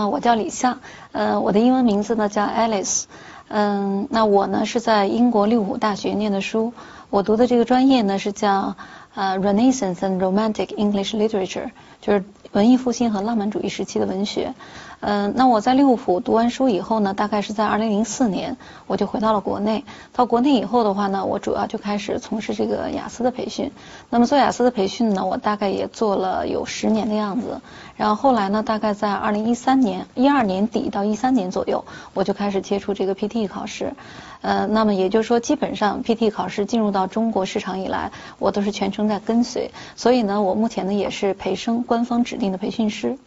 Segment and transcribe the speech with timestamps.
[0.00, 0.78] 啊，我叫李夏，
[1.12, 3.04] 呃，我的英文名字呢叫 Alice，
[3.52, 6.72] 嗯，那我呢是在英国利物浦大学念的书，
[7.10, 8.76] 我读的这个专业呢是叫
[9.14, 14.54] 呃 Renaissance and Romantic English Literature，就是文艺复兴和浪漫主义时期的文学。
[15.02, 19.84] 嗯，那我在利物浦读完书以后呢，大概是在二零零四年，我就回到了国内。
[20.12, 23.72] 到国内以后的话呢，我主要就开始从事这个雅思的培训。
[24.10, 27.62] 那么做雅思的培训呢，我大概也做了有十年的样子。
[27.96, 33.92] 然后后来呢，大概在二零一三年、一二年底到一三年左右，我就开始接触这个 PT 考试。
[34.42, 39.70] 呃，那么也就是说，基本上 PT 考试进入到中国市场以来，我都是全程在跟随。
[39.96, 43.18] 所以呢，我目前呢也是培生官方指定的培训师。